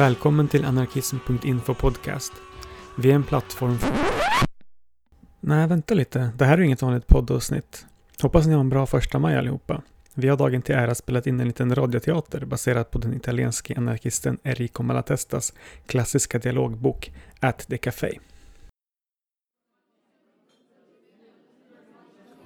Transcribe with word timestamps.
Välkommen 0.00 0.48
till 0.48 0.64
anarkism.info 0.64 1.74
podcast. 1.74 2.32
Vi 2.98 3.10
är 3.10 3.14
en 3.14 3.22
plattform 3.22 3.78
för... 3.78 3.90
Nej, 5.40 5.66
vänta 5.66 5.94
lite. 5.94 6.30
Det 6.36 6.44
här 6.44 6.58
är 6.58 6.62
inget 6.62 6.82
vanligt 6.82 7.06
poddavsnitt. 7.06 7.86
Hoppas 8.22 8.46
ni 8.46 8.52
har 8.52 8.60
en 8.60 8.68
bra 8.68 8.86
första 8.86 9.18
maj 9.18 9.36
allihopa. 9.36 9.82
Vi 10.14 10.28
har 10.28 10.36
dagen 10.36 10.62
till 10.62 10.74
ära 10.74 10.94
spelat 10.94 11.26
in 11.26 11.40
en 11.40 11.46
liten 11.46 11.74
radioteater 11.74 12.44
baserad 12.44 12.90
på 12.90 12.98
den 12.98 13.14
italienske 13.14 13.74
anarkisten 13.76 14.38
Enrico 14.42 14.82
Malatestas 14.82 15.52
klassiska 15.86 16.38
dialogbok 16.38 17.12
At 17.40 17.66
the 17.68 17.78
Café. 17.78 18.18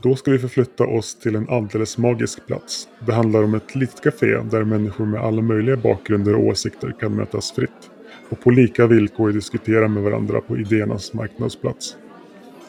Då 0.05 0.17
ska 0.17 0.31
vi 0.31 0.39
förflytta 0.39 0.85
oss 0.85 1.15
till 1.15 1.37
en 1.37 1.49
alldeles 1.49 1.99
magisk 1.99 2.47
plats. 2.47 2.89
Det 3.07 3.13
handlar 3.13 3.43
om 3.43 3.55
ett 3.55 3.75
litet 3.75 4.01
café 4.01 4.41
där 4.51 4.65
människor 4.65 5.07
med 5.07 5.21
alla 5.21 5.43
möjliga 5.43 5.77
bakgrunder 5.77 6.35
och 6.35 6.45
åsikter 6.45 6.95
kan 7.01 7.17
mötas 7.17 7.53
fritt. 7.53 7.91
Och 8.29 8.41
på 8.41 8.51
lika 8.51 8.87
villkor 8.87 9.33
diskutera 9.33 9.89
med 9.89 10.03
varandra 10.03 10.41
på 10.41 10.59
idéernas 10.59 11.13
marknadsplats. 11.13 11.97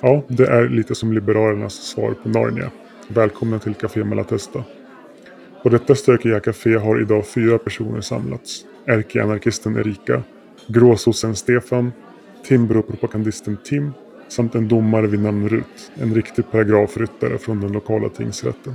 Ja, 0.02 0.24
det 0.28 0.48
är 0.48 0.70
lite 0.70 0.96
som 0.96 1.14
Liberalernas 1.14 1.74
svar 1.74 2.16
på 2.24 2.30
Narnia. 2.30 2.72
Välkomna 3.08 3.60
till 3.60 3.74
Café 3.74 4.04
Malatesta. 4.04 4.64
På 5.64 5.70
detta 5.70 5.96
stökiga 5.96 6.40
café 6.40 6.76
har 6.76 7.02
idag 7.02 7.28
fyra 7.28 7.58
personer 7.58 8.02
samlats. 8.02 8.66
Ärkeanarkisten 8.86 9.78
Erika, 9.78 10.24
gråsossen 10.68 11.36
Stefan, 11.36 11.92
Timbro-propagandisten 12.48 13.58
Tim 13.64 13.92
samt 14.28 14.56
en 14.56 14.68
domare 14.68 15.08
vid 15.08 15.20
namn 15.20 15.50
Rut, 15.50 15.92
en 16.02 16.16
riktig 16.16 16.52
paragrafryttare 16.52 17.38
från 17.38 17.62
den 17.62 17.72
lokala 17.72 18.10
tingsrätten. 18.10 18.74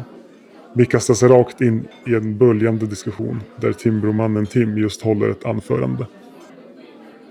Vi 0.72 0.86
kastas 0.86 1.22
rakt 1.22 1.60
in 1.60 1.88
i 2.06 2.14
en 2.14 2.38
böljande 2.38 2.86
diskussion 2.86 3.42
där 3.56 3.72
Timbromannen 3.72 4.46
Tim 4.46 4.78
just 4.78 5.02
håller 5.02 5.30
ett 5.30 5.44
anförande. 5.44 6.06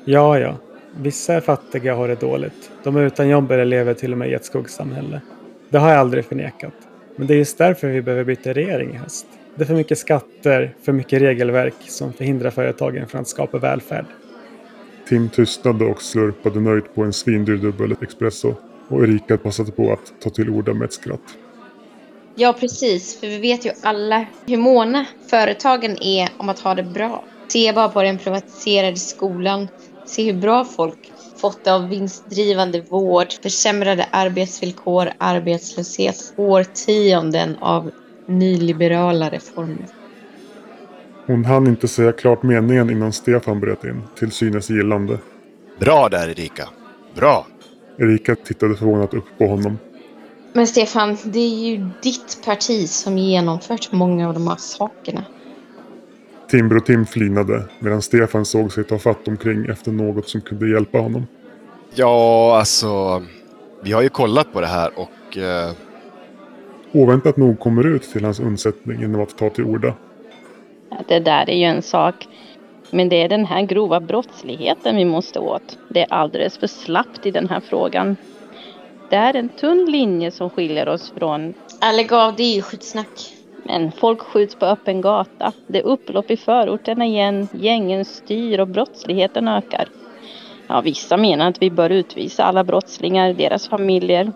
Ja, 0.06 0.40
ja. 0.40 0.58
Vissa 1.02 1.34
är 1.34 1.42
fattiga 1.42 1.94
och 1.94 2.00
har 2.00 2.08
det 2.08 2.20
dåligt. 2.20 2.72
De 2.84 2.96
är 2.96 3.02
utan 3.02 3.30
jobb 3.30 3.52
eller 3.52 3.66
lever 3.66 3.94
till 3.94 4.12
och 4.12 4.18
med 4.18 4.30
i 4.30 4.34
ett 4.34 4.46
skuggsamhälle. 4.46 5.22
Det 5.70 5.78
har 5.78 5.90
jag 5.90 6.00
aldrig 6.00 6.26
förnekat. 6.26 6.74
Men 7.16 7.28
det 7.28 7.34
är 7.34 7.38
just 7.38 7.58
därför 7.58 7.88
vi 7.88 8.02
behöver 8.02 8.24
byta 8.24 8.54
regering 8.54 8.94
i 8.94 8.98
höst. 8.98 9.26
Det 9.56 9.64
är 9.64 9.66
för 9.66 9.76
mycket 9.76 9.98
skatter, 9.98 10.76
för 10.84 10.92
mycket 10.92 11.22
regelverk 11.22 11.76
som 11.80 12.14
förhindrar 12.14 12.50
företagen 12.50 13.08
från 13.08 13.22
att 13.22 13.28
skapa 13.28 13.58
välfärd. 13.58 14.06
Tim 15.10 15.30
tystnade 15.30 15.86
och 15.86 16.02
slurpade 16.02 16.60
nöjt 16.60 16.96
på 16.96 17.04
en 17.04 17.14
svindyr 17.14 17.58
dubbel 17.58 17.96
espresso 18.02 18.54
och 18.88 19.04
Erika 19.04 19.38
passade 19.38 19.72
på 19.72 19.94
att 19.94 20.22
ta 20.22 20.30
till 20.30 20.50
orda 20.50 20.74
med 20.74 20.86
ett 20.86 20.94
skratt. 20.94 21.38
Ja, 22.36 22.54
precis. 22.60 23.20
För 23.20 23.28
vi 23.28 23.38
vet 23.38 23.66
ju 23.66 23.72
alla 23.82 24.26
hur 24.48 24.58
måna 24.58 25.06
företagen 25.30 25.98
är 26.02 26.30
om 26.38 26.50
att 26.50 26.60
ha 26.60 26.76
det 26.76 26.84
bra. 26.84 27.24
Se 27.48 27.74
bara 27.74 27.90
på 27.90 28.04
den 28.04 28.18
privatiserade 28.18 28.98
skolan. 28.98 29.68
Se 30.06 30.32
hur 30.32 30.42
bra 30.42 30.66
folk 30.66 31.12
fått 31.38 31.64
det 31.64 31.74
av 31.74 31.90
vinstdrivande 31.90 32.82
vård, 32.82 33.34
försämrade 33.44 34.08
arbetsvillkor, 34.12 35.10
arbetslöshet, 35.18 36.34
årtionden 36.36 37.56
av 37.56 37.92
nyliberala 38.26 39.30
reformer. 39.30 39.99
Hon 41.30 41.46
hann 41.46 41.68
inte 41.68 41.88
säga 41.88 42.12
klart 42.12 42.44
meningen 42.44 42.90
innan 42.90 43.14
Stefan 43.14 43.60
bröt 43.60 43.84
in, 43.84 44.02
till 44.16 44.32
synes 44.32 44.70
gillande. 44.70 45.18
Bra 45.80 46.10
där 46.10 46.30
Erika. 46.30 46.70
Bra. 47.16 47.48
Erika 47.98 48.36
tittade 48.36 48.76
förvånat 48.76 49.14
upp 49.14 49.24
på 49.38 49.48
honom. 49.48 49.78
Men 50.54 50.68
Stefan, 50.68 51.18
det 51.24 51.40
är 51.40 51.70
ju 51.70 51.90
ditt 52.04 52.42
parti 52.46 52.90
som 52.90 53.18
genomfört 53.18 53.92
många 53.92 54.28
av 54.28 54.34
de 54.34 54.48
här 54.48 54.56
sakerna. 54.56 55.24
Timbro 56.50 56.80
Tim 56.80 57.06
flinade 57.06 57.64
medan 57.80 58.02
Stefan 58.02 58.46
såg 58.46 58.74
sig 58.74 58.84
ta 58.84 58.98
fatt 58.98 59.28
omkring 59.28 59.66
efter 59.66 59.92
något 59.92 60.30
som 60.30 60.42
kunde 60.42 60.70
hjälpa 60.70 60.98
honom. 60.98 61.28
Ja, 61.96 62.58
alltså. 62.60 63.24
Vi 63.84 63.92
har 63.92 64.02
ju 64.02 64.10
kollat 64.10 64.54
på 64.54 64.62
det 64.62 64.68
här 64.68 64.92
och... 64.96 65.38
Eh, 65.38 65.72
Oväntat 66.92 67.38
nog 67.38 67.60
kommer 67.60 67.88
ut 67.88 68.04
till 68.04 68.26
hans 68.26 68.40
undsättning 68.40 69.02
genom 69.02 69.22
att 69.22 69.38
ta 69.38 69.50
till 69.50 69.64
orda. 69.64 69.94
Det 71.08 71.20
där 71.20 71.50
är 71.50 71.56
ju 71.56 71.64
en 71.64 71.82
sak. 71.82 72.28
Men 72.92 73.10
det 73.10 73.16
är 73.24 73.30
den 73.30 73.46
här 73.46 73.62
grova 73.62 74.00
brottsligheten 74.00 74.96
vi 74.96 75.06
måste 75.06 75.40
åt. 75.40 75.78
Det 75.88 76.02
är 76.02 76.14
alldeles 76.14 76.58
för 76.58 76.68
slappt 76.68 77.26
i 77.26 77.32
den 77.32 77.50
här 77.50 77.60
frågan. 77.60 78.18
Det 79.10 79.16
är 79.16 79.36
en 79.36 79.50
tunn 79.50 79.92
linje 79.92 80.32
som 80.32 80.50
skiljer 80.50 80.90
oss 80.90 81.14
från... 81.18 81.54
Lägg 81.96 82.14
av, 82.14 82.36
det 82.36 82.44
är 82.44 82.56
ju 82.56 82.62
skitsnack. 82.62 83.36
Men 83.64 83.92
folk 83.92 84.22
skjuts 84.22 84.56
på 84.56 84.66
öppen 84.66 85.02
gata. 85.02 85.54
Det 85.68 85.80
är 85.80 85.84
upplopp 85.84 86.32
i 86.32 86.38
förorterna 86.38 87.06
igen. 87.06 87.48
Gängen 87.54 88.06
styr 88.06 88.60
och 88.60 88.68
brottsligheten 88.68 89.48
ökar. 89.48 89.88
Ja, 90.68 90.82
vissa 90.82 91.18
menar 91.18 91.50
att 91.50 91.62
vi 91.62 91.72
bör 91.72 91.90
utvisa 91.90 92.44
alla 92.44 92.64
brottslingar, 92.64 93.34
deras 93.34 93.68
familjer 93.68 94.32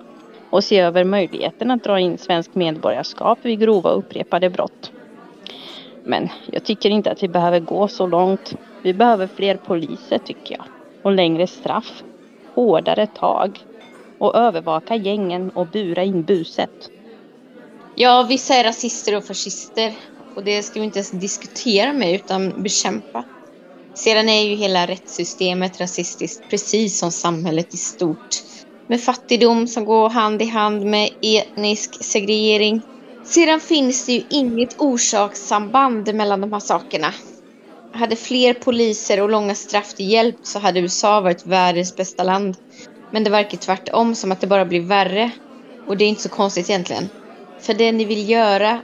och 0.49 0.63
se 0.63 0.79
över 0.79 1.03
möjligheten 1.03 1.71
att 1.71 1.83
dra 1.83 1.99
in 1.99 2.17
svensk 2.17 2.55
medborgarskap 2.55 3.39
vid 3.41 3.59
grova 3.59 3.89
upprepade 3.89 4.49
brott. 4.49 4.91
Men 6.05 6.29
jag 6.51 6.63
tycker 6.63 6.89
inte 6.89 7.11
att 7.11 7.23
vi 7.23 7.27
behöver 7.27 7.59
gå 7.59 7.87
så 7.87 8.07
långt. 8.07 8.55
Vi 8.83 8.93
behöver 8.93 9.27
fler 9.27 9.55
poliser 9.57 10.17
tycker 10.17 10.55
jag. 10.57 10.65
Och 11.01 11.11
längre 11.11 11.47
straff. 11.47 12.03
Hårdare 12.55 13.07
tag. 13.07 13.59
Och 14.17 14.35
övervaka 14.35 14.95
gängen 14.95 15.49
och 15.49 15.67
bura 15.67 16.03
in 16.03 16.23
buset. 16.23 16.89
Ja, 17.95 18.25
vissa 18.29 18.55
är 18.55 18.63
rasister 18.63 19.17
och 19.17 19.25
fascister. 19.25 19.93
Och 20.35 20.43
det 20.43 20.63
ska 20.63 20.79
vi 20.79 20.85
inte 20.85 20.99
ens 20.99 21.11
diskutera 21.11 21.93
med 21.93 22.13
utan 22.15 22.63
bekämpa. 22.63 23.23
Sedan 23.93 24.29
är 24.29 24.41
ju 24.41 24.55
hela 24.55 24.87
rättssystemet 24.87 25.81
rasistiskt, 25.81 26.49
precis 26.49 26.99
som 26.99 27.11
samhället 27.11 27.73
i 27.73 27.77
stort. 27.77 28.43
Med 28.87 29.01
fattigdom 29.01 29.67
som 29.67 29.85
går 29.85 30.09
hand 30.09 30.41
i 30.41 30.45
hand 30.45 30.85
med 30.85 31.09
etnisk 31.21 32.03
segregering. 32.03 32.81
Sedan 33.23 33.59
finns 33.59 34.05
det 34.05 34.13
ju 34.13 34.23
inget 34.29 34.81
orsakssamband 34.81 36.15
mellan 36.15 36.41
de 36.41 36.53
här 36.53 36.59
sakerna. 36.59 37.07
Hade 37.91 38.15
fler 38.15 38.53
poliser 38.53 39.21
och 39.21 39.29
långa 39.29 39.55
straff 39.55 39.99
hjälpt 39.99 40.45
så 40.45 40.59
hade 40.59 40.79
USA 40.79 41.21
varit 41.21 41.45
världens 41.45 41.95
bästa 41.95 42.23
land. 42.23 42.57
Men 43.11 43.23
det 43.23 43.29
verkar 43.29 43.57
tvärtom 43.57 44.15
som 44.15 44.31
att 44.31 44.41
det 44.41 44.47
bara 44.47 44.65
blir 44.65 44.81
värre. 44.81 45.31
Och 45.87 45.97
det 45.97 46.05
är 46.05 46.09
inte 46.09 46.21
så 46.21 46.29
konstigt 46.29 46.69
egentligen. 46.69 47.09
För 47.59 47.73
det 47.73 47.91
ni 47.91 48.05
vill 48.05 48.29
göra 48.29 48.79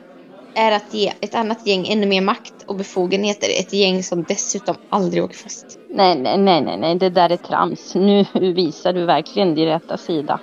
är 0.53 0.71
att 0.71 0.93
ge 0.93 1.13
ett 1.21 1.35
annat 1.35 1.67
gäng 1.67 1.87
ännu 1.87 2.07
mer 2.07 2.21
makt 2.21 2.53
och 2.65 2.75
befogenheter. 2.75 3.47
Ett 3.59 3.73
gäng 3.73 4.03
som 4.03 4.23
dessutom 4.23 4.75
aldrig 4.89 5.23
åker 5.23 5.37
fast. 5.37 5.79
Nej, 5.89 6.19
nej, 6.19 6.37
nej, 6.37 6.61
nej, 6.61 6.77
nej, 6.77 6.95
det 6.95 7.09
där 7.09 7.29
är 7.29 7.37
trams. 7.37 7.95
Nu 7.95 8.25
visar 8.33 8.93
du 8.93 9.05
verkligen 9.05 9.55
din 9.55 9.65
rätta 9.65 9.97
sida. 9.97 10.39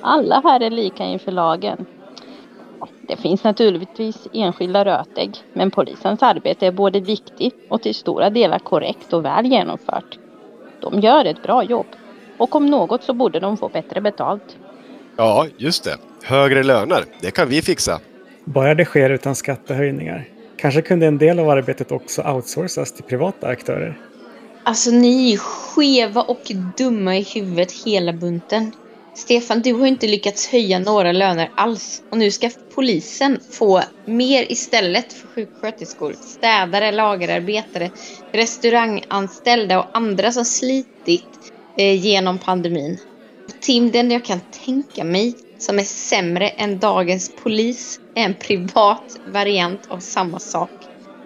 Alla 0.00 0.40
här 0.44 0.60
är 0.60 0.70
lika 0.70 1.04
inför 1.04 1.32
lagen. 1.32 1.86
Det 3.08 3.16
finns 3.16 3.44
naturligtvis 3.44 4.28
enskilda 4.32 4.84
rötägg, 4.84 5.36
men 5.52 5.70
polisens 5.70 6.22
arbete 6.22 6.66
är 6.66 6.72
både 6.72 7.00
viktigt 7.00 7.66
och 7.68 7.82
till 7.82 7.94
stora 7.94 8.30
delar 8.30 8.58
korrekt 8.58 9.12
och 9.12 9.24
väl 9.24 9.46
genomfört. 9.46 10.18
De 10.80 11.00
gör 11.00 11.24
ett 11.24 11.42
bra 11.42 11.64
jobb. 11.64 11.86
Och 12.38 12.54
om 12.54 12.66
något 12.66 13.02
så 13.02 13.14
borde 13.14 13.40
de 13.40 13.56
få 13.56 13.68
bättre 13.68 14.00
betalt. 14.00 14.56
ja, 15.16 15.46
just 15.56 15.84
det. 15.84 15.96
Högre 16.22 16.62
löner. 16.62 17.04
Det 17.20 17.30
kan 17.30 17.48
vi 17.48 17.62
fixa. 17.62 18.00
Bara 18.44 18.74
det 18.74 18.84
sker 18.84 19.10
utan 19.10 19.34
skattehöjningar. 19.34 20.28
Kanske 20.56 20.82
kunde 20.82 21.06
en 21.06 21.18
del 21.18 21.38
av 21.38 21.50
arbetet 21.50 21.92
också 21.92 22.22
outsourcas 22.22 22.92
till 22.92 23.04
privata 23.04 23.46
aktörer. 23.48 23.98
Alltså 24.62 24.90
ni 24.90 25.32
är 25.32 25.38
skeva 25.38 26.22
och 26.22 26.52
dumma 26.76 27.16
i 27.16 27.22
huvudet 27.22 27.72
hela 27.72 28.12
bunten. 28.12 28.72
Stefan, 29.16 29.62
du 29.62 29.72
har 29.72 29.86
inte 29.86 30.06
lyckats 30.06 30.46
höja 30.46 30.78
några 30.78 31.12
löner 31.12 31.50
alls. 31.54 32.02
Och 32.10 32.18
nu 32.18 32.30
ska 32.30 32.50
polisen 32.74 33.40
få 33.50 33.82
mer 34.04 34.52
istället 34.52 35.12
för 35.12 35.28
sjuksköterskor, 35.28 36.14
städare, 36.20 36.92
lagerarbetare, 36.92 37.90
restauranganställda 38.32 39.78
och 39.78 39.86
andra 39.96 40.32
som 40.32 40.44
slitit 40.44 41.52
eh, 41.78 42.04
genom 42.06 42.38
pandemin. 42.38 42.98
Tim, 43.60 43.90
den 43.90 44.10
jag 44.10 44.24
kan 44.24 44.40
tänka 44.64 45.04
mig 45.04 45.34
som 45.58 45.78
är 45.78 45.84
sämre 45.84 46.48
än 46.48 46.78
dagens 46.78 47.32
polis 47.42 48.00
är 48.14 48.24
en 48.24 48.34
privat 48.34 49.18
variant 49.26 49.80
av 49.88 49.98
samma 49.98 50.38
sak. 50.38 50.70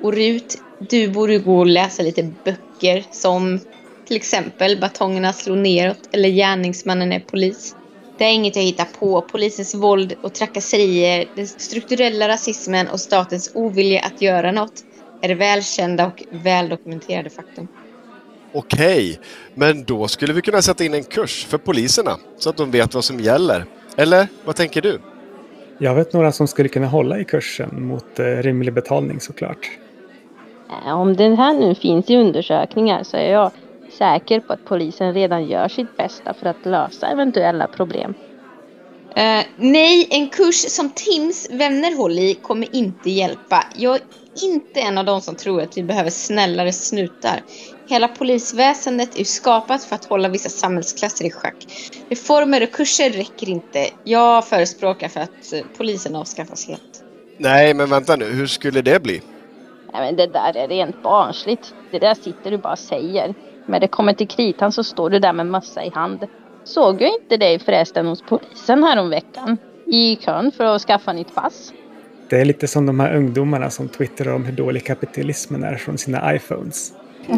Och 0.02 0.12
Rut, 0.12 0.58
du 0.90 1.08
borde 1.08 1.38
gå 1.38 1.58
och 1.58 1.66
läsa 1.66 2.02
lite 2.02 2.32
böcker 2.44 3.04
som 3.10 3.60
till 4.06 4.16
exempel 4.16 4.80
Batongerna 4.80 5.32
slår 5.32 5.56
neråt 5.56 6.08
eller 6.12 6.28
Gärningsmannen 6.28 7.12
är 7.12 7.20
polis. 7.20 7.76
Det 8.20 8.26
är 8.26 8.34
inget 8.34 8.56
jag 8.56 8.62
hittar 8.62 8.86
på. 8.98 9.20
Polisens 9.22 9.74
våld 9.74 10.14
och 10.22 10.34
trakasserier, 10.34 11.28
den 11.34 11.46
strukturella 11.46 12.28
rasismen 12.28 12.88
och 12.88 13.00
statens 13.00 13.50
ovilja 13.54 14.00
att 14.00 14.22
göra 14.22 14.52
något 14.52 14.84
är 15.20 15.34
välkända 15.34 16.06
och 16.06 16.22
väldokumenterade 16.30 17.30
faktum. 17.30 17.68
Okej, 18.52 19.20
men 19.54 19.84
då 19.84 20.08
skulle 20.08 20.32
vi 20.32 20.42
kunna 20.42 20.62
sätta 20.62 20.84
in 20.84 20.94
en 20.94 21.04
kurs 21.04 21.44
för 21.44 21.58
poliserna 21.58 22.16
så 22.38 22.50
att 22.50 22.56
de 22.56 22.70
vet 22.70 22.94
vad 22.94 23.04
som 23.04 23.20
gäller. 23.20 23.64
Eller 23.96 24.28
vad 24.44 24.56
tänker 24.56 24.80
du? 24.82 25.00
Jag 25.78 25.94
vet 25.94 26.12
några 26.12 26.32
som 26.32 26.48
skulle 26.48 26.68
kunna 26.68 26.86
hålla 26.86 27.20
i 27.20 27.24
kursen 27.24 27.86
mot 27.86 28.18
eh, 28.18 28.24
rimlig 28.24 28.74
betalning 28.74 29.20
såklart. 29.20 29.70
Om 30.86 31.16
det 31.16 31.34
här 31.34 31.54
nu 31.54 31.74
finns 31.74 32.10
i 32.10 32.16
undersökningar 32.16 33.02
så 33.02 33.16
är 33.16 33.32
jag 33.32 33.50
säker 33.92 34.40
på 34.40 34.52
att 34.52 34.64
polisen 34.64 35.14
redan 35.14 35.46
gör 35.46 35.68
sitt 35.68 35.96
bästa 35.96 36.34
för 36.34 36.46
att 36.46 36.66
lösa 36.66 37.06
eventuella 37.06 37.66
problem. 37.66 38.14
Eh, 39.16 39.44
nej, 39.56 40.08
en 40.10 40.28
kurs 40.28 40.54
som 40.68 40.90
Tims 40.90 41.50
vänner 41.50 41.96
håller 41.96 42.22
i 42.22 42.34
kommer 42.34 42.76
inte 42.76 43.10
hjälpa. 43.10 43.64
Jag 43.76 43.94
är 43.94 44.02
inte 44.44 44.80
en 44.80 44.98
av 44.98 45.04
de 45.04 45.20
som 45.20 45.34
tror 45.34 45.62
att 45.62 45.76
vi 45.76 45.82
behöver 45.82 46.10
snällare 46.10 46.72
snutar. 46.72 47.42
Hela 47.88 48.08
polisväsendet 48.08 49.18
är 49.18 49.24
skapat 49.24 49.84
för 49.84 49.94
att 49.94 50.04
hålla 50.04 50.28
vissa 50.28 50.48
samhällsklasser 50.48 51.24
i 51.24 51.30
schack. 51.30 51.66
Reformer 52.08 52.62
och 52.62 52.72
kurser 52.72 53.10
räcker 53.10 53.48
inte. 53.48 53.86
Jag 54.04 54.46
förespråkar 54.46 55.08
för 55.08 55.20
att 55.20 55.52
eh, 55.52 55.60
polisen 55.76 56.16
avskaffas 56.16 56.68
helt. 56.68 57.04
Nej, 57.36 57.74
men 57.74 57.90
vänta 57.90 58.16
nu. 58.16 58.24
Hur 58.24 58.46
skulle 58.46 58.82
det 58.82 59.02
bli? 59.02 59.22
Nej, 59.92 60.06
men 60.06 60.16
det 60.16 60.26
där 60.26 60.56
är 60.56 60.68
rent 60.68 61.02
barnsligt. 61.02 61.74
Det 61.90 61.98
där 61.98 62.14
sitter 62.14 62.50
du 62.50 62.58
bara 62.58 62.72
och 62.72 62.78
säger. 62.78 63.34
Men 63.66 63.80
det 63.80 63.88
kommer 63.88 64.12
till 64.12 64.28
kritan 64.28 64.72
så 64.72 64.84
står 64.84 65.10
du 65.10 65.18
där 65.18 65.32
med 65.32 65.46
mössa 65.46 65.84
i 65.84 65.90
hand. 65.90 66.26
Såg 66.64 67.02
jag 67.02 67.10
inte 67.22 67.36
dig 67.36 67.58
förresten 67.58 68.06
hos 68.06 68.22
polisen 68.22 68.84
häromveckan? 68.84 69.56
I 69.86 70.16
kön 70.16 70.52
för 70.52 70.64
att 70.64 70.82
skaffa 70.82 71.12
nytt 71.12 71.34
pass. 71.34 71.72
Det 72.28 72.40
är 72.40 72.44
lite 72.44 72.68
som 72.68 72.86
de 72.86 73.00
här 73.00 73.16
ungdomarna 73.16 73.70
som 73.70 73.88
twittrar 73.88 74.34
om 74.34 74.44
hur 74.44 74.52
dålig 74.52 74.86
kapitalismen 74.86 75.64
är 75.64 75.76
från 75.76 75.98
sina 75.98 76.34
iPhones. 76.34 76.92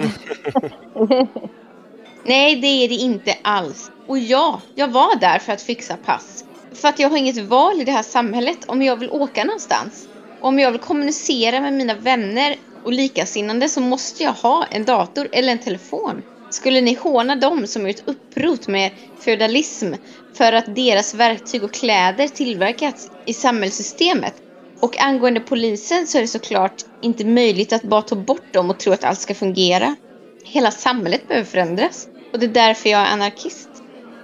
Nej, 2.24 2.56
det 2.56 2.66
är 2.66 2.88
det 2.88 2.94
inte 2.94 3.36
alls. 3.42 3.90
Och 4.06 4.19
ja, 4.19 4.60
jag 4.74 4.88
var 4.88 5.20
där 5.20 5.38
för 5.38 5.52
att 5.52 5.62
fixa 5.62 5.96
pass. 5.96 6.44
För 6.72 6.88
att 6.88 6.98
jag 6.98 7.08
har 7.08 7.16
inget 7.16 7.38
val 7.38 7.80
i 7.80 7.84
det 7.84 7.92
här 7.92 8.02
samhället 8.02 8.58
om 8.66 8.82
jag 8.82 8.96
vill 8.96 9.10
åka 9.10 9.44
någonstans. 9.44 10.08
Om 10.40 10.58
jag 10.58 10.70
vill 10.70 10.80
kommunicera 10.80 11.60
med 11.60 11.72
mina 11.72 11.94
vänner 11.94 12.56
och 12.84 12.93
likasinnande 12.93 13.69
så 13.69 13.81
måste 13.81 14.23
jag 14.23 14.32
ha 14.32 14.67
en 14.70 14.84
dator 14.84 15.29
eller 15.32 15.52
en 15.52 15.58
telefon. 15.58 16.23
Skulle 16.50 16.81
ni 16.81 16.94
håna 16.94 17.37
dem 17.37 17.67
som 17.67 17.88
gjort 17.88 18.02
upprot 18.05 18.69
med 18.69 18.90
feudalism 19.20 19.93
för 20.34 20.52
att 20.52 20.75
deras 20.75 21.14
verktyg 21.14 21.64
och 21.64 21.73
kläder 21.73 22.29
tillverkats 22.29 23.11
i 23.26 23.34
samhällssystemet? 23.34 24.34
Och 24.81 25.00
angående 25.00 25.40
polisen 25.40 26.06
så 26.06 26.19
är 26.19 26.23
det 26.23 26.29
såklart 26.29 26.84
inte 27.02 27.25
möjligt 27.25 27.73
att 27.73 27.82
bara 27.82 28.02
ta 28.02 28.17
bort 28.17 28.52
dem 28.52 28.70
och 28.70 28.79
tro 28.79 28.93
att 28.93 29.05
allt 29.05 29.20
ska 29.20 29.34
fungera. 29.34 29.96
Hela 30.44 30.70
samhället 30.70 31.29
behöver 31.29 31.46
förändras. 31.46 32.08
Och 32.32 32.38
det 32.38 32.46
är 32.46 32.50
därför 32.50 32.90
jag 32.90 33.00
är 33.00 33.12
anarkist. 33.12 33.69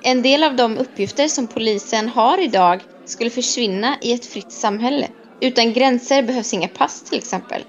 En 0.03 0.23
del 0.23 0.45
av 0.45 0.57
de 0.57 0.79
uppgifter 0.79 1.29
som 1.29 1.47
polisen 1.47 2.09
har 2.09 2.45
idag 2.45 2.81
skulle 3.05 3.31
försvinna 3.31 3.97
i 4.03 4.13
ett 4.13 4.27
fritt 4.27 4.53
samhälle. 4.53 5.09
Utan 5.41 5.73
gränser 5.73 6.23
behövs 6.23 6.55
inga 6.55 6.69
pass 6.69 7.03
till 7.03 7.19
exempel. 7.19 7.65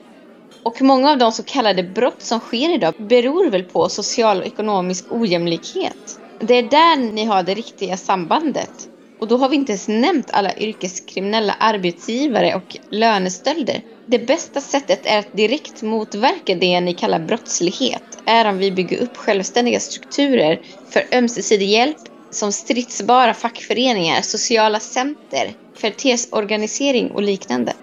Och 0.63 0.81
många 0.81 1.11
av 1.11 1.17
de 1.17 1.31
så 1.31 1.43
kallade 1.43 1.83
brott 1.83 2.21
som 2.21 2.39
sker 2.39 2.73
idag 2.73 2.93
beror 2.97 3.49
väl 3.49 3.63
på 3.63 3.89
social 3.89 4.39
och 4.39 4.45
ekonomisk 4.45 5.05
ojämlikhet. 5.09 6.19
Det 6.39 6.53
är 6.53 6.63
där 6.63 6.97
ni 7.13 7.25
har 7.25 7.43
det 7.43 7.53
riktiga 7.53 7.97
sambandet. 7.97 8.89
Och 9.21 9.27
då 9.27 9.37
har 9.37 9.49
vi 9.49 9.55
inte 9.55 9.71
ens 9.71 9.87
nämnt 9.87 10.31
alla 10.31 10.57
yrkeskriminella 10.57 11.53
arbetsgivare 11.59 12.55
och 12.55 12.77
lönestölder. 12.91 13.81
Det 14.07 14.19
bästa 14.19 14.61
sättet 14.61 15.05
är 15.05 15.19
att 15.19 15.31
direkt 15.37 15.81
motverka 15.81 16.55
det 16.55 16.81
ni 16.81 16.93
kallar 16.93 17.19
brottslighet 17.19 18.03
är 18.25 18.45
om 18.49 18.57
vi 18.57 18.71
bygger 18.71 18.97
upp 18.97 19.17
självständiga 19.17 19.79
strukturer 19.79 20.59
för 20.93 21.03
ömsesidig 21.17 21.69
hjälp 21.69 21.97
som 22.31 22.51
stridsbara 22.51 23.33
fackföreningar, 23.33 24.21
sociala 24.21 24.79
center, 24.79 25.53
kvartersorganisering 25.79 27.11
och 27.11 27.21
liknande. 27.21 27.73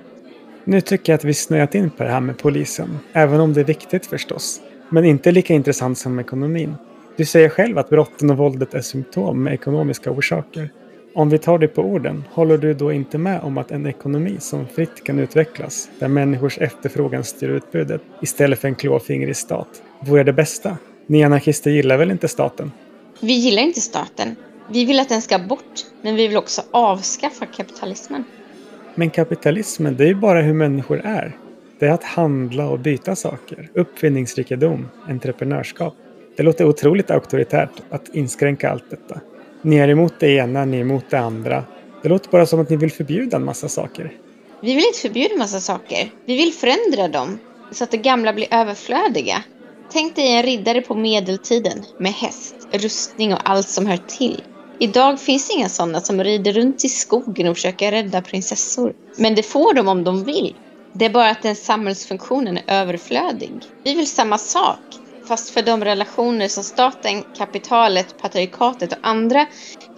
Nu 0.68 0.80
tycker 0.80 1.12
jag 1.12 1.18
att 1.18 1.24
vi 1.24 1.34
snöat 1.34 1.74
in 1.74 1.90
på 1.90 2.02
det 2.02 2.10
här 2.10 2.20
med 2.20 2.38
polisen, 2.38 2.98
även 3.12 3.40
om 3.40 3.52
det 3.52 3.60
är 3.60 3.64
viktigt 3.64 4.06
förstås. 4.06 4.60
Men 4.88 5.04
inte 5.04 5.32
lika 5.32 5.54
intressant 5.54 5.98
som 5.98 6.18
ekonomin. 6.18 6.74
Du 7.16 7.24
säger 7.24 7.48
själv 7.48 7.78
att 7.78 7.88
brotten 7.88 8.30
och 8.30 8.36
våldet 8.36 8.74
är 8.74 8.80
symptom 8.80 9.42
med 9.42 9.54
ekonomiska 9.54 10.10
orsaker. 10.10 10.70
Om 11.14 11.30
vi 11.30 11.38
tar 11.38 11.58
det 11.58 11.68
på 11.68 11.82
orden, 11.82 12.24
håller 12.30 12.58
du 12.58 12.74
då 12.74 12.92
inte 12.92 13.18
med 13.18 13.40
om 13.40 13.58
att 13.58 13.70
en 13.70 13.86
ekonomi 13.86 14.36
som 14.40 14.66
fritt 14.66 15.04
kan 15.04 15.18
utvecklas, 15.18 15.88
där 15.98 16.08
människors 16.08 16.58
efterfrågan 16.58 17.24
styr 17.24 17.48
utbudet, 17.48 18.02
istället 18.22 18.58
för 18.58 18.68
en 18.68 18.74
klåfingrig 18.74 19.36
stat, 19.36 19.82
vore 20.00 20.24
det 20.24 20.32
bästa? 20.32 20.76
Ni 21.06 21.24
anarkister 21.24 21.70
gillar 21.70 21.96
väl 21.96 22.10
inte 22.10 22.28
staten? 22.28 22.72
Vi 23.20 23.32
gillar 23.32 23.62
inte 23.62 23.80
staten. 23.80 24.36
Vi 24.70 24.84
vill 24.84 25.00
att 25.00 25.08
den 25.08 25.22
ska 25.22 25.38
bort, 25.38 25.84
men 26.02 26.14
vi 26.14 26.28
vill 26.28 26.36
också 26.36 26.62
avskaffa 26.70 27.46
kapitalismen. 27.46 28.24
Men 28.98 29.10
kapitalismen, 29.10 29.96
det 29.96 30.04
är 30.04 30.08
ju 30.08 30.14
bara 30.14 30.42
hur 30.42 30.54
människor 30.54 31.00
är. 31.04 31.36
Det 31.78 31.86
är 31.86 31.90
att 31.90 32.04
handla 32.04 32.68
och 32.68 32.78
byta 32.78 33.16
saker, 33.16 33.70
uppfinningsrikedom, 33.74 34.88
entreprenörskap. 35.08 35.94
Det 36.36 36.42
låter 36.42 36.64
otroligt 36.64 37.10
auktoritärt 37.10 37.70
att 37.90 38.14
inskränka 38.14 38.70
allt 38.70 38.90
detta. 38.90 39.20
Ni 39.62 39.76
är 39.76 39.88
emot 39.88 40.14
det 40.20 40.30
ena, 40.30 40.64
ni 40.64 40.76
är 40.76 40.80
emot 40.80 41.04
det 41.10 41.18
andra. 41.18 41.64
Det 42.02 42.08
låter 42.08 42.30
bara 42.30 42.46
som 42.46 42.60
att 42.60 42.70
ni 42.70 42.76
vill 42.76 42.92
förbjuda 42.92 43.36
en 43.36 43.44
massa 43.44 43.68
saker. 43.68 44.12
Vi 44.60 44.74
vill 44.74 44.84
inte 44.86 44.98
förbjuda 44.98 45.32
en 45.32 45.38
massa 45.38 45.60
saker. 45.60 46.10
Vi 46.24 46.36
vill 46.36 46.52
förändra 46.52 47.18
dem 47.18 47.38
så 47.70 47.84
att 47.84 47.90
det 47.90 47.96
gamla 47.96 48.32
blir 48.32 48.46
överflödiga. 48.50 49.44
Tänk 49.92 50.16
dig 50.16 50.32
en 50.32 50.42
riddare 50.42 50.80
på 50.80 50.94
medeltiden 50.94 51.84
med 51.98 52.12
häst, 52.12 52.54
rustning 52.72 53.32
och 53.32 53.50
allt 53.50 53.68
som 53.68 53.86
hör 53.86 53.96
till. 53.96 54.42
Idag 54.80 55.20
finns 55.20 55.50
inga 55.50 55.68
sådana 55.68 56.00
som 56.00 56.24
rider 56.24 56.52
runt 56.52 56.84
i 56.84 56.88
skogen 56.88 57.48
och 57.48 57.56
försöker 57.56 57.90
rädda 57.90 58.22
prinsessor. 58.22 58.92
Men 59.18 59.34
det 59.34 59.42
får 59.42 59.74
de 59.74 59.88
om 59.88 60.04
de 60.04 60.24
vill. 60.24 60.56
Det 60.94 61.04
är 61.04 61.10
bara 61.10 61.30
att 61.30 61.42
den 61.42 61.56
samhällsfunktionen 61.56 62.58
är 62.58 62.80
överflödig. 62.80 63.62
Vi 63.84 63.94
vill 63.94 64.10
samma 64.10 64.38
sak, 64.38 64.78
fast 65.28 65.50
för 65.50 65.62
de 65.62 65.84
relationer 65.84 66.48
som 66.48 66.64
staten, 66.64 67.22
kapitalet, 67.38 68.18
patriarkatet 68.18 68.92
och 68.92 68.98
andra 69.02 69.46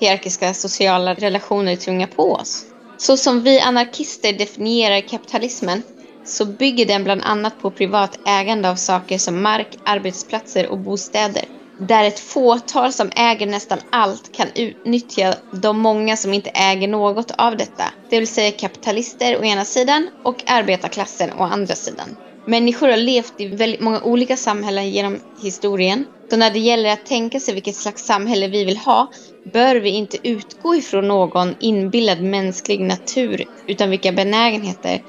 hierarkiska 0.00 0.54
sociala 0.54 1.14
relationer 1.14 1.76
tvingar 1.76 2.06
på 2.06 2.32
oss. 2.32 2.64
Så 2.96 3.16
som 3.16 3.42
vi 3.42 3.60
anarkister 3.60 4.32
definierar 4.32 5.00
kapitalismen 5.00 5.82
så 6.24 6.44
bygger 6.44 6.86
den 6.86 7.04
bland 7.04 7.22
annat 7.24 7.58
på 7.62 7.70
privat 7.70 8.18
ägande 8.28 8.70
av 8.70 8.76
saker 8.76 9.18
som 9.18 9.42
mark, 9.42 9.76
arbetsplatser 9.84 10.66
och 10.66 10.78
bostäder. 10.78 11.44
Där 11.78 12.04
ett 12.04 12.20
fåtal 12.20 12.92
som 12.92 13.10
äger 13.16 13.46
nästan 13.46 13.78
allt 13.90 14.32
kan 14.32 14.46
utnyttja 14.54 15.34
de 15.62 15.78
många 15.78 16.16
som 16.16 16.34
inte 16.34 16.50
äger 16.50 16.88
något 16.88 17.30
av 17.30 17.56
detta. 17.56 17.84
Det 18.10 18.18
vill 18.18 18.28
säga 18.28 18.50
kapitalister 18.50 19.38
å 19.40 19.44
ena 19.44 19.64
sidan 19.64 20.08
och 20.24 20.42
arbetarklassen 20.46 21.32
å 21.32 21.42
andra 21.42 21.74
sidan. 21.74 22.16
Människor 22.46 22.88
har 22.88 22.96
levt 22.96 23.40
i 23.40 23.46
väldigt 23.46 23.80
många 23.80 24.00
olika 24.02 24.36
samhällen 24.36 24.90
genom 24.90 25.20
historien. 25.42 26.04
Så 26.30 26.36
när 26.36 26.50
det 26.50 26.58
gäller 26.58 26.92
att 26.92 27.06
tänka 27.06 27.40
sig 27.40 27.54
vilket 27.54 27.76
slags 27.76 28.04
samhälle 28.04 28.48
vi 28.48 28.64
vill 28.64 28.76
ha 28.76 29.10
bör 29.52 29.76
vi 29.76 29.90
inte 29.90 30.28
utgå 30.28 30.74
ifrån 30.74 31.08
någon 31.08 31.54
inbillad 31.60 32.22
mänsklig 32.22 32.80
natur 32.80 33.44
utan 33.66 33.90
vilka 33.90 34.12
benägenheter 34.12 35.02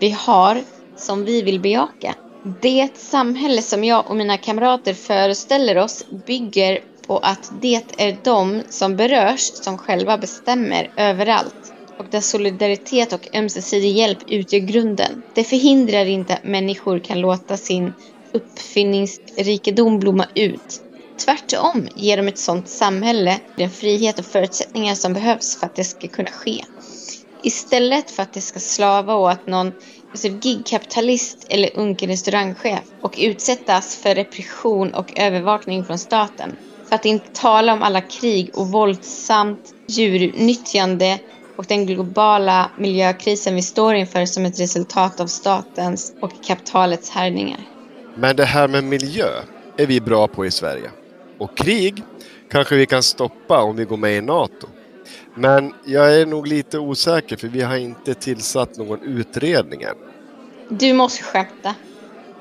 vi 0.00 0.10
har 0.10 0.58
som 0.96 1.24
vi 1.24 1.42
vill 1.42 1.60
bejaka. 1.60 2.14
Det 2.62 2.96
samhälle 2.96 3.62
som 3.62 3.84
jag 3.84 4.10
och 4.10 4.16
mina 4.16 4.36
kamrater 4.36 4.94
föreställer 4.94 5.78
oss 5.78 6.04
bygger 6.26 6.80
på 7.06 7.18
att 7.18 7.52
det 7.60 7.82
är 7.98 8.16
de 8.24 8.62
som 8.68 8.96
berörs 8.96 9.40
som 9.40 9.78
själva 9.78 10.18
bestämmer 10.18 10.90
överallt 10.96 11.72
och 11.98 12.06
där 12.10 12.20
solidaritet 12.20 13.12
och 13.12 13.28
ömsesidig 13.34 13.92
hjälp 13.92 14.18
utgör 14.26 14.58
grunden. 14.60 15.22
Det 15.34 15.44
förhindrar 15.44 16.06
inte 16.06 16.34
att 16.34 16.44
människor 16.44 16.98
kan 16.98 17.20
låta 17.20 17.56
sin 17.56 17.92
uppfinningsrikedom 18.32 19.98
blomma 19.98 20.26
ut. 20.34 20.82
Tvärtom 21.24 21.88
ger 21.94 22.16
de 22.16 22.28
ett 22.28 22.38
sådant 22.38 22.68
samhälle 22.68 23.40
den 23.56 23.70
frihet 23.70 24.18
och 24.18 24.24
förutsättningar 24.24 24.94
som 24.94 25.12
behövs 25.12 25.56
för 25.56 25.66
att 25.66 25.76
det 25.76 25.84
ska 25.84 26.08
kunna 26.08 26.30
ske. 26.30 26.64
Istället 27.46 28.10
för 28.10 28.22
att 28.22 28.32
det 28.32 28.40
ska 28.40 28.60
slava 28.60 29.14
åt 29.14 29.46
någon 29.46 29.72
alltså 30.10 30.28
gigkapitalist 30.28 31.46
eller 31.48 31.70
unken 31.74 32.08
restaurangchef 32.08 32.82
och 33.00 33.14
utsättas 33.18 33.96
för 33.96 34.14
repression 34.14 34.94
och 34.94 35.18
övervakning 35.18 35.84
från 35.84 35.98
staten. 35.98 36.56
För 36.88 36.94
att 36.94 37.04
inte 37.04 37.26
tala 37.32 37.72
om 37.72 37.82
alla 37.82 38.00
krig 38.00 38.50
och 38.54 38.68
våldsamt 38.68 39.74
djurnyttjande 39.88 41.18
och 41.56 41.64
den 41.64 41.86
globala 41.86 42.70
miljökrisen 42.78 43.54
vi 43.54 43.62
står 43.62 43.94
inför 43.94 44.26
som 44.26 44.44
ett 44.44 44.60
resultat 44.60 45.20
av 45.20 45.26
statens 45.26 46.14
och 46.20 46.44
kapitalets 46.44 47.10
härjningar. 47.10 47.60
Men 48.14 48.36
det 48.36 48.44
här 48.44 48.68
med 48.68 48.84
miljö 48.84 49.28
är 49.76 49.86
vi 49.86 50.00
bra 50.00 50.28
på 50.28 50.46
i 50.46 50.50
Sverige. 50.50 50.90
Och 51.38 51.56
krig 51.56 52.02
kanske 52.50 52.76
vi 52.76 52.86
kan 52.86 53.02
stoppa 53.02 53.62
om 53.62 53.76
vi 53.76 53.84
går 53.84 53.96
med 53.96 54.16
i 54.16 54.20
NATO. 54.20 54.66
Men 55.34 55.74
jag 55.84 56.20
är 56.20 56.26
nog 56.26 56.46
lite 56.46 56.78
osäker 56.78 57.36
för 57.36 57.48
vi 57.48 57.62
har 57.62 57.76
inte 57.76 58.14
tillsatt 58.14 58.76
någon 58.76 59.02
utredning 59.02 59.82
än. 59.82 59.96
Du 60.68 60.92
måste 60.92 61.22
skämta. 61.22 61.74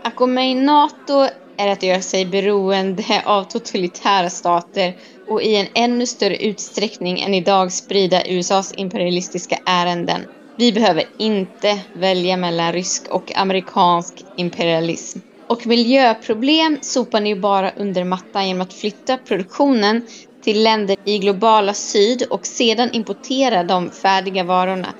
Att 0.03 0.15
gå 0.15 0.27
med 0.27 0.51
i 0.51 0.55
NATO 0.55 1.27
är 1.57 1.67
att 1.67 1.83
göra 1.83 2.01
sig 2.01 2.25
beroende 2.25 3.21
av 3.25 3.43
totalitära 3.43 4.29
stater 4.29 4.95
och 5.27 5.41
i 5.41 5.55
en 5.55 5.67
ännu 5.73 6.05
större 6.05 6.37
utsträckning 6.37 7.19
än 7.19 7.33
idag 7.33 7.71
sprida 7.71 8.25
USAs 8.27 8.73
imperialistiska 8.77 9.59
ärenden. 9.65 10.21
Vi 10.57 10.73
behöver 10.73 11.03
inte 11.17 11.79
välja 11.93 12.37
mellan 12.37 12.73
rysk 12.73 13.03
och 13.09 13.37
amerikansk 13.37 14.13
imperialism. 14.37 15.19
Och 15.47 15.67
miljöproblem 15.67 16.77
sopar 16.81 17.21
ni 17.21 17.29
ju 17.29 17.39
bara 17.39 17.71
under 17.71 18.03
mattan 18.03 18.47
genom 18.47 18.61
att 18.61 18.73
flytta 18.73 19.17
produktionen 19.17 20.01
till 20.45 20.63
länder 20.63 20.95
i 21.05 21.17
globala 21.17 21.73
syd 21.73 22.23
och 22.29 22.45
sedan 22.45 22.89
importera 22.93 23.63
de 23.63 23.91
färdiga 23.91 24.43
varorna. 24.43 24.93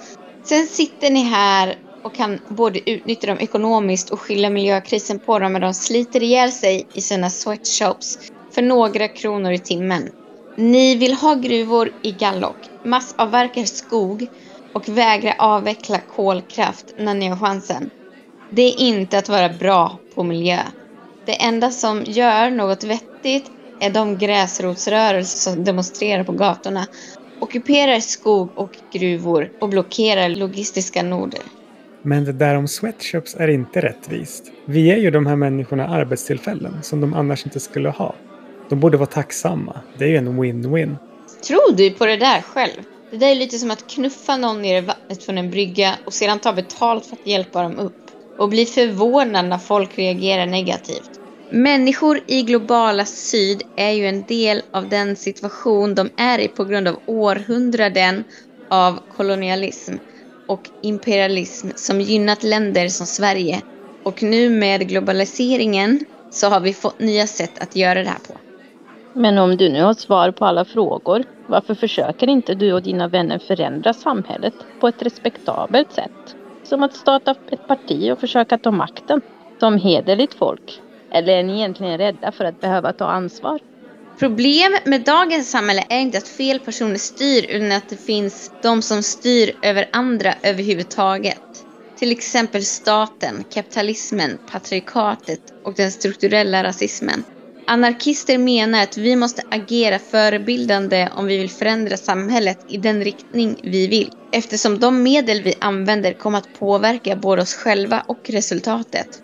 Sen 0.43 0.67
sitter 0.67 1.09
ni 1.09 1.23
här 1.23 1.75
och 2.03 2.15
kan 2.15 2.39
både 2.47 2.89
utnyttja 2.89 3.27
dem 3.27 3.39
ekonomiskt 3.39 4.09
och 4.09 4.19
skylla 4.19 4.49
miljökrisen 4.49 5.19
på 5.19 5.39
dem, 5.39 5.53
men 5.53 5.61
de 5.61 5.73
sliter 5.73 6.23
ihjäl 6.23 6.51
sig 6.51 6.87
i 6.93 7.01
sina 7.01 7.29
sweatshops 7.29 8.17
för 8.51 8.61
några 8.61 9.07
kronor 9.07 9.51
i 9.51 9.59
timmen. 9.59 10.09
Ni 10.57 10.95
vill 10.95 11.13
ha 11.13 11.35
gruvor 11.35 11.91
i 12.01 12.11
Gallock, 12.11 12.69
massavverkar 12.83 13.65
skog 13.65 14.27
och 14.73 14.89
vägra 14.89 15.35
avveckla 15.37 15.99
kolkraft 16.15 16.85
när 16.97 17.13
ni 17.13 17.27
har 17.27 17.37
chansen. 17.37 17.89
Det 18.51 18.61
är 18.61 18.79
inte 18.79 19.17
att 19.17 19.29
vara 19.29 19.49
bra 19.49 19.99
på 20.15 20.23
miljö. 20.23 20.59
Det 21.25 21.41
enda 21.43 21.71
som 21.71 22.03
gör 22.05 22.49
något 22.49 22.83
vettigt 22.83 23.54
de 23.94 24.17
gräsrotsrörelser 24.17 25.51
som 25.51 25.63
demonstrerar 25.63 26.24
på 26.24 26.32
gatorna, 26.32 26.88
ockuperar 27.39 28.00
skog 28.00 28.50
och 28.55 28.72
gruvor 28.94 29.51
och 29.60 29.70
blockerar 29.70 30.29
logistiska 30.29 31.03
noder. 31.03 31.41
Men 32.01 32.25
det 32.25 32.32
där 32.32 32.55
om 32.55 32.67
sweatshops 32.67 33.36
är 33.36 33.48
inte 33.48 33.82
rättvist. 33.82 34.51
Vi 34.65 34.79
ger 34.79 34.98
ju 34.98 35.12
de 35.12 35.25
här 35.25 35.36
människorna 35.36 35.88
arbetstillfällen 35.88 36.84
som 36.84 37.01
de 37.01 37.13
annars 37.13 37.46
inte 37.46 37.60
skulle 37.60 37.89
ha. 37.89 38.15
De 38.70 38.79
borde 38.79 38.98
vara 38.98 39.10
tacksamma. 39.10 39.79
Det 39.98 40.05
är 40.05 40.10
ju 40.10 40.17
en 40.17 40.41
win-win. 40.41 40.96
Tror 41.48 41.75
du 41.75 41.91
på 41.91 42.05
det 42.05 42.17
där 42.17 42.41
själv? 42.41 42.84
Det 43.12 43.17
där 43.17 43.27
är 43.27 43.36
lite 43.36 43.58
som 43.58 43.72
att 43.72 43.88
knuffa 43.88 44.38
någon 44.38 44.62
ner 44.62 44.77
i 44.77 44.82
vattnet 44.82 45.24
från 45.24 45.38
en 45.38 45.51
brygga 45.51 45.96
och 46.05 46.13
sedan 46.13 46.39
ta 46.39 46.53
betalt 46.53 47.05
för 47.05 47.15
att 47.15 47.27
hjälpa 47.27 47.63
dem 47.63 47.79
upp. 47.79 47.94
Och 48.38 48.50
bli 48.50 48.65
förvånad 48.65 49.46
när 49.46 49.58
folk 49.58 49.98
reagerar 49.98 50.46
negativt. 50.46 51.12
Människor 51.57 52.19
i 52.27 52.41
globala 52.41 53.05
syd 53.05 53.63
är 53.75 53.91
ju 53.91 54.07
en 54.07 54.24
del 54.24 54.62
av 54.71 54.89
den 54.89 55.15
situation 55.15 55.95
de 55.95 56.09
är 56.17 56.39
i 56.39 56.47
på 56.47 56.65
grund 56.65 56.88
av 56.88 57.00
århundraden 57.05 58.24
av 58.69 59.00
kolonialism 59.17 59.93
och 60.47 60.69
imperialism 60.81 61.67
som 61.75 62.01
gynnat 62.01 62.43
länder 62.43 62.88
som 62.88 63.05
Sverige. 63.05 63.62
Och 64.03 64.24
nu 64.24 64.50
med 64.50 64.88
globaliseringen 64.89 66.05
så 66.29 66.47
har 66.47 66.59
vi 66.59 66.74
fått 66.74 67.00
nya 67.00 67.27
sätt 67.27 67.59
att 67.59 67.75
göra 67.75 68.03
det 68.03 68.09
här 68.09 68.19
på. 68.27 68.33
Men 69.13 69.38
om 69.38 69.57
du 69.57 69.69
nu 69.69 69.83
har 69.83 69.93
svar 69.93 70.31
på 70.31 70.45
alla 70.45 70.65
frågor, 70.65 71.24
varför 71.47 71.75
försöker 71.75 72.29
inte 72.29 72.55
du 72.55 72.74
och 72.74 72.83
dina 72.83 73.07
vänner 73.07 73.39
förändra 73.39 73.93
samhället 73.93 74.53
på 74.79 74.88
ett 74.88 75.01
respektabelt 75.01 75.93
sätt? 75.93 76.35
Som 76.63 76.83
att 76.83 76.95
starta 76.95 77.35
ett 77.51 77.67
parti 77.67 78.12
och 78.12 78.19
försöka 78.19 78.57
ta 78.57 78.71
makten. 78.71 79.21
Som 79.59 79.77
hederligt 79.77 80.33
folk. 80.33 80.81
Eller 81.15 81.34
är 81.34 81.43
ni 81.43 81.53
egentligen 81.53 81.98
rädda 81.98 82.31
för 82.31 82.45
att 82.45 82.62
behöva 82.62 82.93
ta 82.93 83.05
ansvar? 83.05 83.60
Problemet 84.19 84.86
med 84.86 85.01
dagens 85.01 85.51
samhälle 85.51 85.84
är 85.89 86.00
inte 86.00 86.17
att 86.17 86.27
fel 86.27 86.60
personer 86.60 86.98
styr 86.98 87.45
utan 87.50 87.72
att 87.72 87.89
det 87.89 87.98
finns 88.05 88.51
de 88.62 88.81
som 88.81 89.03
styr 89.03 89.55
över 89.62 89.89
andra 89.91 90.34
överhuvudtaget. 90.43 91.41
Till 91.98 92.12
exempel 92.12 92.65
staten, 92.65 93.43
kapitalismen, 93.53 94.38
patriarkatet 94.51 95.39
och 95.63 95.74
den 95.74 95.91
strukturella 95.91 96.63
rasismen. 96.63 97.24
Anarkister 97.67 98.38
menar 98.38 98.84
att 98.84 98.98
vi 98.98 99.15
måste 99.15 99.41
agera 99.51 100.00
förebildande 100.00 101.10
om 101.15 101.25
vi 101.25 101.38
vill 101.38 101.50
förändra 101.50 101.98
samhället 101.98 102.60
i 102.67 102.77
den 102.77 103.03
riktning 103.03 103.60
vi 103.63 103.88
vill. 103.88 104.12
Eftersom 104.31 104.79
de 104.79 105.03
medel 105.03 105.41
vi 105.41 105.53
använder 105.60 106.13
kommer 106.13 106.38
att 106.38 106.60
påverka 106.60 107.15
både 107.15 107.41
oss 107.41 107.53
själva 107.53 108.03
och 108.07 108.29
resultatet. 108.29 109.22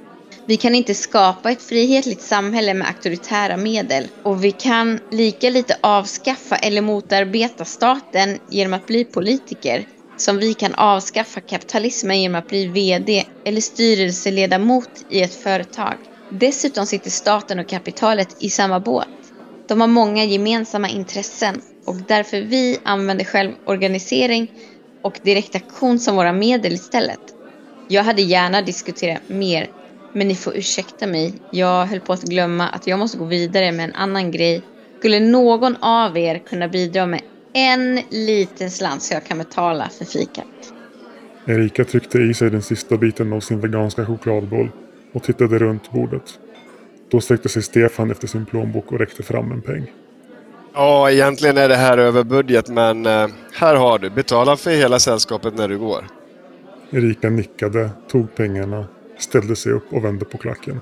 Vi 0.51 0.57
kan 0.57 0.75
inte 0.75 0.93
skapa 0.93 1.51
ett 1.51 1.61
frihetligt 1.61 2.21
samhälle 2.21 2.73
med 2.73 2.87
auktoritära 2.87 3.57
medel 3.57 4.07
och 4.23 4.43
vi 4.43 4.51
kan 4.51 4.99
lika 5.11 5.49
lite 5.49 5.77
avskaffa 5.81 6.55
eller 6.55 6.81
motarbeta 6.81 7.65
staten 7.65 8.39
genom 8.49 8.73
att 8.73 8.87
bli 8.87 9.05
politiker 9.05 9.87
som 10.17 10.37
vi 10.37 10.53
kan 10.53 10.73
avskaffa 10.75 11.41
kapitalismen 11.41 12.21
genom 12.21 12.39
att 12.39 12.47
bli 12.47 12.67
VD 12.67 13.25
eller 13.45 13.61
styrelseledamot 13.61 14.89
i 15.09 15.21
ett 15.21 15.43
företag. 15.43 15.93
Dessutom 16.29 16.85
sitter 16.85 17.09
staten 17.09 17.59
och 17.59 17.67
kapitalet 17.67 18.35
i 18.39 18.49
samma 18.49 18.79
båt. 18.79 19.07
De 19.67 19.81
har 19.81 19.87
många 19.87 20.23
gemensamma 20.23 20.89
intressen 20.89 21.61
och 21.85 21.95
därför 22.07 22.41
vi 22.41 22.77
använder 22.83 23.25
självorganisering 23.25 24.51
och 25.01 25.19
direktaktion 25.23 25.99
som 25.99 26.15
våra 26.15 26.33
medel 26.33 26.73
istället. 26.73 27.21
Jag 27.87 28.03
hade 28.03 28.21
gärna 28.21 28.61
diskuterat 28.61 29.21
mer 29.27 29.69
men 30.13 30.27
ni 30.27 30.35
får 30.35 30.57
ursäkta 30.57 31.07
mig. 31.07 31.33
Jag 31.51 31.85
höll 31.85 31.99
på 31.99 32.13
att 32.13 32.23
glömma 32.23 32.67
att 32.69 32.87
jag 32.87 32.99
måste 32.99 33.17
gå 33.17 33.25
vidare 33.25 33.71
med 33.71 33.85
en 33.85 33.95
annan 33.95 34.31
grej. 34.31 34.61
Skulle 34.99 35.19
någon 35.19 35.75
av 35.75 36.17
er 36.17 36.37
kunna 36.37 36.67
bidra 36.67 37.05
med 37.05 37.21
en 37.53 37.99
liten 38.09 38.71
slant 38.71 39.01
så 39.01 39.13
jag 39.13 39.25
kan 39.25 39.37
betala 39.37 39.89
för 39.89 40.05
fikat? 40.05 40.73
Erika 41.45 41.83
tryckte 41.85 42.17
i 42.17 42.33
sig 42.33 42.49
den 42.49 42.61
sista 42.61 42.97
biten 42.97 43.33
av 43.33 43.39
sin 43.39 43.59
veganska 43.59 44.05
chokladboll 44.05 44.69
och 45.13 45.23
tittade 45.23 45.59
runt 45.59 45.91
bordet. 45.91 46.39
Då 47.11 47.21
sträckte 47.21 47.49
sig 47.49 47.61
Stefan 47.61 48.11
efter 48.11 48.27
sin 48.27 48.45
plånbok 48.45 48.91
och 48.91 48.99
räckte 48.99 49.23
fram 49.23 49.51
en 49.51 49.61
peng. 49.61 49.91
Ja, 50.73 51.11
egentligen 51.11 51.57
är 51.57 51.69
det 51.69 51.75
här 51.75 51.97
över 51.97 52.23
budget 52.23 52.67
men 52.67 53.05
eh, 53.05 53.27
här 53.53 53.75
har 53.75 53.99
du. 53.99 54.09
Betala 54.09 54.57
för 54.57 54.71
hela 54.71 54.99
sällskapet 54.99 55.57
när 55.57 55.67
du 55.67 55.77
går. 55.77 56.05
Erika 56.91 57.29
nickade, 57.29 57.89
tog 58.07 58.35
pengarna 58.35 58.85
ställde 59.23 59.55
sig 59.55 59.71
upp 59.71 59.93
och 59.93 60.03
vände 60.03 60.25
på 60.25 60.37
klacken. 60.37 60.79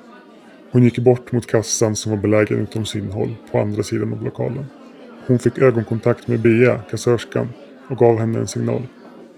Hon 0.72 0.84
gick 0.84 1.00
bort 1.00 1.32
mot 1.32 1.48
kassan 1.48 1.96
som 1.96 2.12
var 2.12 2.20
belägen 2.20 2.60
utom 2.60 2.86
synhåll 2.86 3.36
på 3.52 3.60
andra 3.60 3.84
sidan 3.84 4.14
av 4.14 4.24
lokalen. 4.24 4.66
Hon 5.28 5.40
fick 5.40 5.58
ögonkontakt 5.58 6.28
med 6.28 6.40
Bea, 6.40 6.78
kassörskan, 6.78 7.50
och 7.90 7.98
gav 7.98 8.20
henne 8.20 8.40
en 8.40 8.48
signal. 8.48 8.82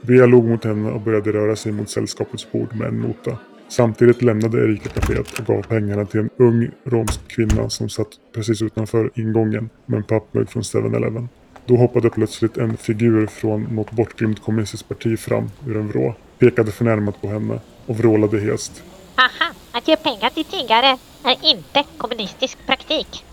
Bea 0.02 0.26
log 0.26 0.46
mot 0.46 0.64
henne 0.64 0.92
och 0.92 1.02
började 1.02 1.32
röra 1.32 1.56
sig 1.56 1.72
mot 1.72 1.90
sällskapets 1.90 2.52
bord 2.52 2.76
med 2.76 2.88
en 2.88 3.00
nota. 3.00 3.38
Samtidigt 3.68 4.22
lämnade 4.22 4.64
Erika 4.64 4.90
kaféet 4.90 5.40
och 5.40 5.46
gav 5.46 5.62
pengarna 5.62 6.06
till 6.06 6.20
en 6.20 6.30
ung 6.38 6.70
romsk 6.84 7.28
kvinna 7.28 7.70
som 7.70 7.90
satt 7.90 8.08
precis 8.36 8.62
utanför 8.62 9.12
ingången 9.16 9.70
med 9.86 9.98
en 9.98 10.04
pappmugg 10.04 10.50
från 10.50 10.64
7-Eleven. 10.64 11.30
Då 11.66 11.76
hoppade 11.76 12.10
plötsligt 12.10 12.58
en 12.58 12.78
figur 12.78 13.28
från 13.28 13.64
något 13.64 13.92
bortglömt 13.92 14.44
kommunistiskt 14.44 14.90
parti 14.90 15.20
fram 15.20 15.50
ur 15.68 15.78
en 15.78 15.88
vrå, 15.88 16.16
pekade 16.40 16.72
förnärmat 16.72 17.22
på 17.22 17.28
henne 17.28 17.60
och 17.86 17.98
vrålade 17.98 18.40
hest. 18.40 18.84
Haha, 19.16 19.54
att 19.72 19.88
ge 19.88 19.96
pengar 19.96 20.30
till 20.30 20.46
tiggare 20.46 20.98
är 21.24 21.52
inte 21.52 21.84
kommunistisk 21.98 22.58
praktik. 22.66 23.26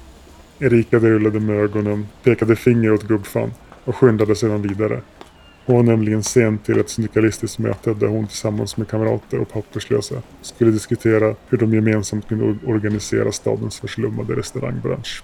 Erika 0.59 0.99
rullade 0.99 1.41
med 1.41 1.57
ögonen, 1.57 2.09
pekade 2.23 2.57
finger 2.57 2.93
åt 2.93 3.03
gubbfan 3.03 3.53
och 3.85 3.97
skyndade 3.97 4.37
sedan 4.37 4.63
vidare. 4.63 5.01
Hon 5.67 5.77
var 5.77 5.83
nämligen 5.83 6.23
sen 6.23 6.59
till 6.59 6.81
ett 6.81 6.91
syndikalistiskt 6.91 7.59
möte 7.59 7.95
där 7.95 8.07
hon 8.07 8.27
tillsammans 8.27 8.77
med 8.77 8.89
kamrater 8.89 9.39
och 9.39 9.53
papperslösa 9.53 10.23
skulle 10.43 10.71
diskutera 10.71 11.35
hur 11.49 11.59
de 11.59 11.75
gemensamt 11.75 12.29
kunde 12.29 12.59
organisera 12.67 13.33
stadens 13.33 13.81
förslummade 13.81 14.37
restaurangbransch. 14.37 15.23